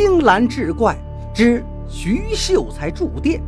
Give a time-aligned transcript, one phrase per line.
[0.00, 0.96] 青蓝志怪
[1.34, 3.42] 之徐秀才住店。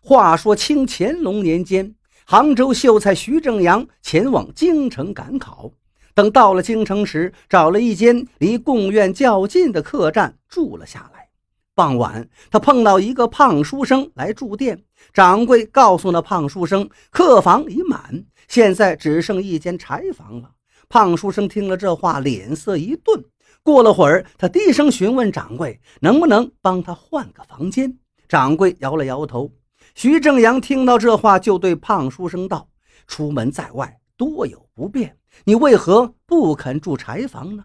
[0.00, 1.92] 话说清乾隆年间，
[2.24, 5.72] 杭州秀才徐正阳前往京城赶考。
[6.14, 11.30] 等到了京城时，找了一间离贡院较近的客栈住了下来。
[11.74, 20.50] 傍晚，他碰到一个胖书生来住店，掌柜告诉那胖书生，客房已满，现在只剩一间柴房了。
[20.88, 23.24] 胖书生听了这话，脸色一顿。
[23.62, 27.98] 过了会儿，他低声询问掌柜，能不能帮他换个房间。
[28.28, 29.50] 掌柜摇了摇头。
[29.94, 32.68] 徐正阳听到这话，就对胖书生道
[33.06, 37.64] ：“出门在外，多有不便，你为何不肯住柴房呢？”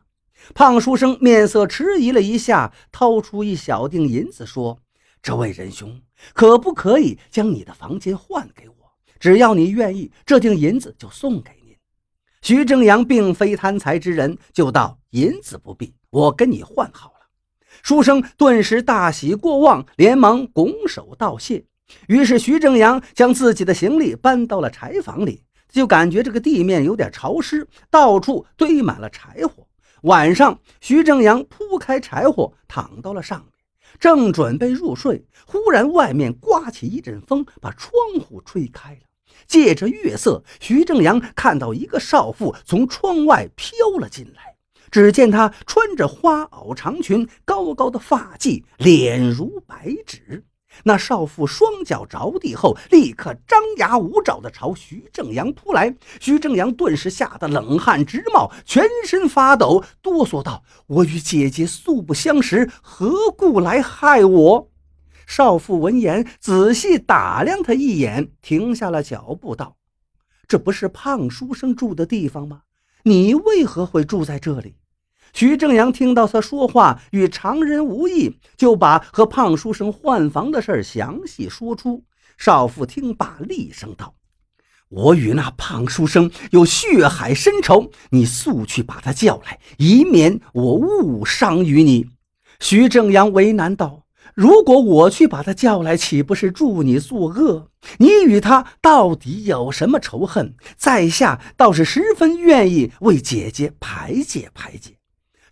[0.54, 4.80] 胖书生面色迟疑了一下，掏出一小锭银子，说
[5.22, 6.02] ：“这位仁兄，
[6.34, 8.74] 可不可以将你的房间换给我？
[9.20, 11.76] 只要你愿意，这锭银子就送给您。”
[12.42, 17.28] 徐正阳并非贪财之人，就道：“银子不必，我跟你换好了。”
[17.82, 21.66] 书生顿时大喜过望，连忙拱手道谢。
[22.08, 29.68] 于是，徐正阳将自己的行李搬到了柴房里，就感觉这个地面有点潮湿，到处堆满了柴火。
[30.04, 33.53] 晚上，徐正阳铺开柴火，躺到了上面，
[34.00, 39.00] 正准备入睡，忽然外面刮起一阵风，把窗户吹开了。
[39.48, 44.56] 借着月色，徐正阳看到一个少妇从窗外飘了进来。
[44.92, 50.44] 只见她穿着花袄长裙，高高的发髻，脸如白纸。
[50.84, 55.96] 那少妇双脚着地后，立刻张牙舞爪地朝徐正阳扑来。
[56.20, 64.70] 徐正阳顿时吓得冷汗直冒，全身发抖，哆嗦道：“我与姐姐素不相识，何故来害我？”
[65.26, 69.78] 少妇闻言，仔细打量他一眼，停下了脚步，道
[70.48, 72.64] ：“这不是胖书生住的地方吗？
[73.04, 74.76] 你为何会住在这里？”
[75.34, 82.04] 徐正阳听到他说话与常人无异，就把和胖书生换房的事儿详细说出。
[82.38, 84.14] 少妇听罢，厉声道
[84.90, 92.08] ：“我与那胖书生有血海深仇，你速去把他叫来，以免我误伤于你。”
[92.60, 94.06] 徐正阳为难道
[94.36, 97.70] ：“如果我去把他叫来，岂不是助你作恶？
[97.98, 100.56] 你与他到底有什么仇恨？
[100.78, 104.98] 在下倒是十分愿意为姐姐排解排解。”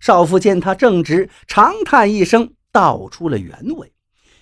[0.02, 3.92] 少妇见他正直，长叹一声，道出了原委。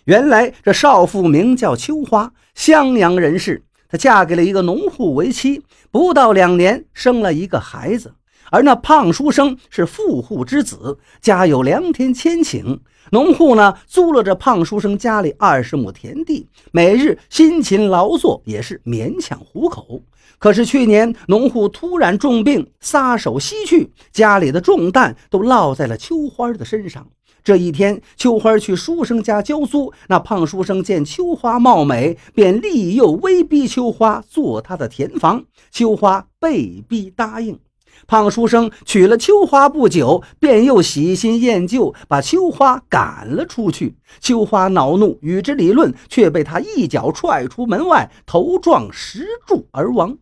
[0.05, 3.63] 原来这少妇名叫秋花，襄阳人士。
[3.87, 8.15] 她嫁给了一个农户为妻，不到两年生了一个孩子。
[8.51, 12.79] 而那胖书生是富户之子，家有良田千顷。
[13.13, 20.03] 农户呢，租了这胖书生家里二十亩田地，每日辛勤劳作，也是勉强糊口。
[20.39, 27.07] 可是去年农户突然重病，撒手西去，家里的重担都落在了秋花的身上。
[27.43, 35.45] 这一天，秋花去书生家交租，那胖书生见秋花貌美，便利诱威逼秋花做他的田房。
[35.71, 37.59] 秋花被逼答应。
[38.07, 43.97] 胖书生娶了秋花不久，便又喜新厌旧，把秋花赶了出去。
[44.19, 50.19] 秋花恼怒，与之理论，却被他一脚踹出门外，头撞石柱而亡。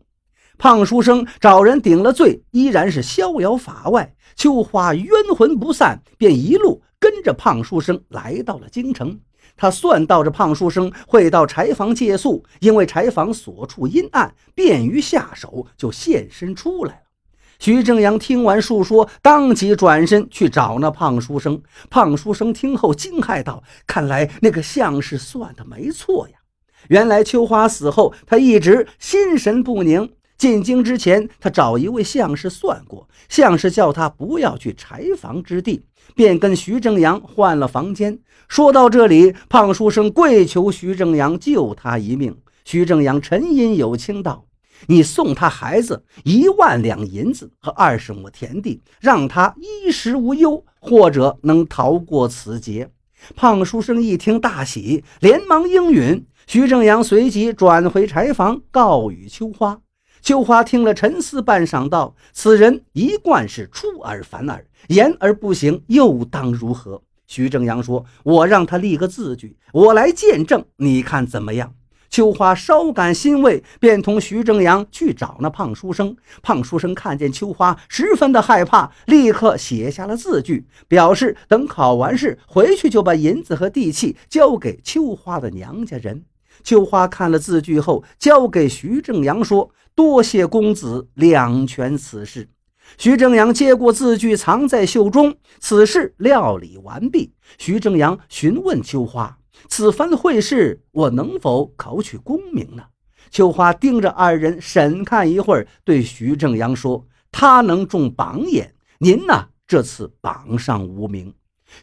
[0.57, 4.13] 胖书生找人顶了罪，依然是逍遥法外。
[4.35, 9.19] 秋花冤魂不散，便一路跟着胖书生来到了京城。
[9.57, 17.08] 他算到这胖书生会到柴房借宿，因为柴房所处阴暗，便于下手，就现身出来了。
[17.59, 21.61] 徐正阳听完述说，当即转身去找那胖书生。
[21.89, 26.35] 胖书生听后惊骇道：“看来那个相士算的没错呀！
[26.87, 30.09] 原来秋花死后，他一直心神不宁。”
[30.39, 35.83] 进京之前，他找一位相士算过，相士叫他不要去柴房之地，
[36.15, 38.17] 便跟徐正阳换了房间。
[38.47, 42.37] 说到这里，胖书生跪求徐正阳救他一命。
[42.63, 44.45] 徐正阳沉吟有轻道
[44.87, 52.89] ：“你送他孩子一万两银子和二十亩田地，让他衣食无忧，或者能逃过此劫。”
[53.35, 56.25] 胖书生一听大喜，连忙应允。
[56.47, 59.81] 徐正阳随即转回柴房，告与秋花。
[60.21, 71.73] 秋花听了，沉思半晌，道：“此人一贯是出尔反尔，言而不行，又当如何？”徐正阳说：“我让他立个字据，我来见证，你看怎么样？”
[72.09, 76.15] 秋花稍感欣慰，便同徐正阳去找那胖书生。
[76.41, 86.23] 胖书生看见秋花，十分的害怕，立刻写下了字据，表示等考完试回去就把银子和地契交给秋花的娘家人。
[86.63, 92.49] 秋花看了字据后，交给徐正阳说：“多谢公子两全此事。”
[92.97, 95.37] 徐正阳接过字据，藏在袖中。
[95.59, 97.33] 此事料理完毕。
[97.57, 102.83] 徐正阳询问秋花：“此番会试，我能否考取功名呢？”
[103.29, 109.49] 秋花盯着二人审看一会儿，对徐正阳说：“他能中榜眼，您呢？
[109.67, 111.33] 这次榜上无名。”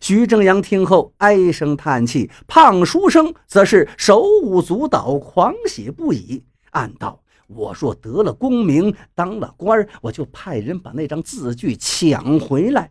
[0.00, 6.42] 徐正阳听后唉声叹气，胖书生则是手舞足蹈，狂喜不已，
[6.72, 7.22] 暗道。
[7.46, 12.90] 我若得了功名，当了官我就派人把那张字据抢回来。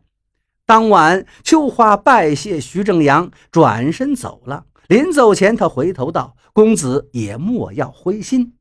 [0.66, 4.64] 当晚，秋花拜谢徐正阳，转身走了。
[4.88, 8.54] 临走前，他回头道：“公子也莫要灰心。”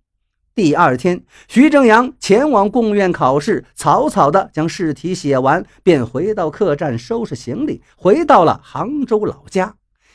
[0.54, 9.74] 第二天，徐正阳前往贡院考试，草草的将试题写完，便回到客栈收拾行李，回到了杭州老家。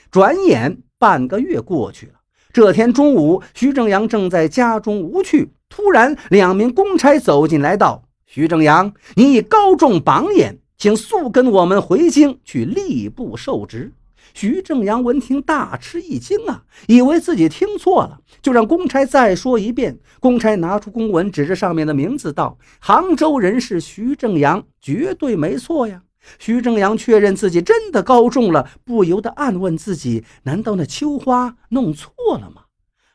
[0.09, 2.13] 转眼半个月过去了。
[2.51, 5.53] 这天中午，徐正阳正在家中无趣。
[5.67, 13.91] 突然，两名公差走进来道：“徐正阳，你已高中榜眼，请速跟我们回京去吏部受职。”
[14.33, 19.99] 徐正阳闻听，大吃一惊啊，以为自己听错了，就让公差再说一遍。
[20.19, 26.03] 公差拿出公文，指着上面的名字道：“杭州人士徐正阳，绝对没错呀。”
[26.37, 32.63] 徐正阳确认自己真的高中了，不由得暗问自己：难道那秋花弄错了吗？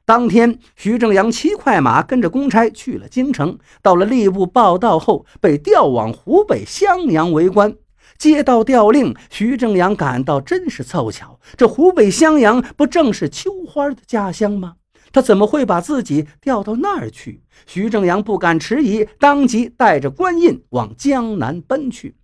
[0.07, 3.59] 当天，徐正阳骑快马跟着公差去了京城。
[3.83, 7.75] 到了吏部报到后，被调往湖北襄阳为官。
[8.19, 14.75] 接到调令，徐正阳感到真是凑巧，这湖北襄阳不正是秋花的家乡吗？
[15.13, 17.43] 他怎么会把自己调到那儿去？
[17.67, 22.17] 徐正阳不敢迟疑，当即带着官印往江南奔去。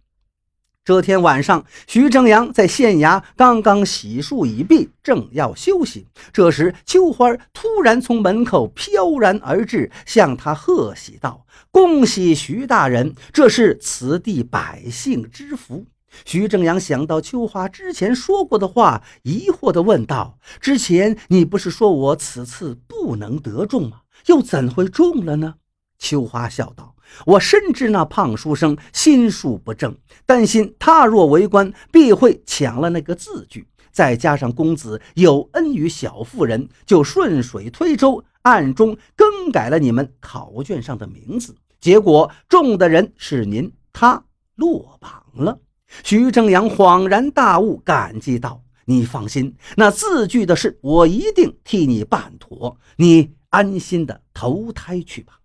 [0.91, 6.09] 这天晚上，徐正阳在县衙刚刚洗漱已毕，正要休息。
[6.33, 15.87] 这时，秋花突然从门口飘然而至，向他贺喜道：“恭喜徐大人，这是此地百姓之福。”
[16.27, 24.01] 徐正阳想到秋花之前说过的话，疑惑地问道：“之前你不是说我此次不能得中吗？
[24.27, 25.55] 又怎会中了呢？”
[26.01, 26.97] 秋花笑道。
[27.27, 33.67] 我深知那胖书生心术不正，担心他若为官，必会抢了那个字据。
[33.93, 41.55] 再加上公子有恩于小妇人，就顺水推舟，暗中更改了你们考卷上的名字。
[41.81, 44.23] 结果中的人是您，他
[44.55, 45.59] 落榜了。
[46.05, 52.77] 徐正阳恍然大悟，感激道：“你放心，那字据的事我一定替你办妥。
[52.97, 55.39] 你安心的投胎去吧。”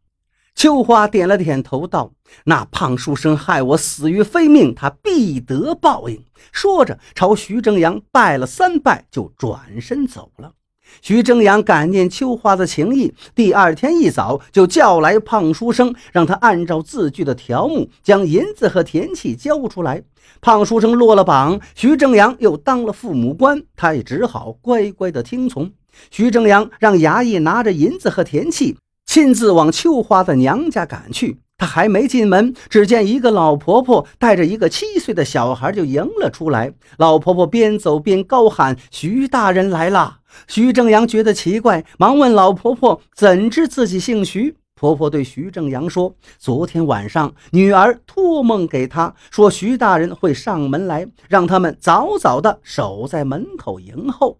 [0.56, 2.13] 秋花点了点头，道
[2.46, 10.54] ：“那胖书生害我死于非命，他必得报应。”说着，朝徐正阳拜了三拜，就转身走了。
[11.02, 20.04] 徐正阳感念秋花的情谊，第二天一早就叫来胖书生，让他按照字据的条目将银子和田契交出来。
[20.40, 25.72] 胖书生落了榜，徐正阳又当了父母官，他也只好乖乖的听从。
[26.10, 28.78] 徐正阳让衙役拿着银子和田契。
[29.16, 36.74] 亲自往秋花的娘家赶去，他还没进门，只见一个老婆婆带着一个七岁的小孩就迎了出来。
[36.98, 40.18] 老婆婆边走边高喊：“徐大人来了！”
[40.50, 54.38] 徐正阳觉得奇怪，忙问老婆婆：“怎知自己姓徐？”婆婆对徐正阳说：“昨天晚上，女儿托梦给他说，徐大人会上门来，让他们早早的守在门口迎候。”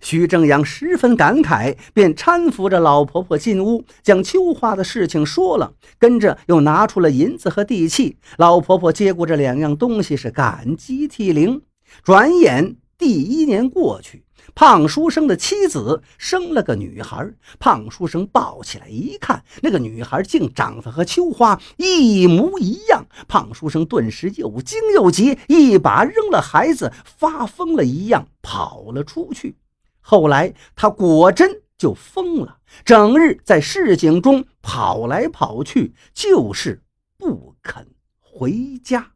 [0.00, 8.16] 徐正阳十分感慨，便搀扶着老婆婆进屋，将秋花的事情说了，跟着又拿出了银子和地契。
[8.38, 11.60] 老婆婆接过这两样东西，是感激涕零。
[12.02, 17.30] 转眼第一年过去，胖书生的妻子生了个女孩。
[17.58, 23.04] 胖书生抱起来一看，那个女孩竟长得和秋花一模一样。
[23.26, 29.56] 胖书生顿时又惊又急，一把扔了孩子，发疯了一样跑了出去。
[30.00, 36.82] 后来他果真就疯了，整日在市井中跑来跑去，就是
[37.16, 37.86] 不肯
[38.20, 39.12] 回家。